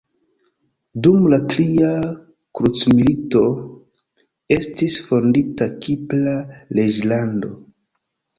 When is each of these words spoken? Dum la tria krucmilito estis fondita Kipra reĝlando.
Dum 1.07 1.25
la 1.33 1.37
tria 1.51 1.89
krucmilito 2.59 3.43
estis 4.57 4.97
fondita 5.11 5.69
Kipra 5.85 6.35
reĝlando. 6.81 7.55